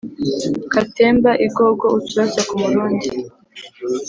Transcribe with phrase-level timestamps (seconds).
[0.73, 3.09] Katemba igogo-Uturaso ku murundi.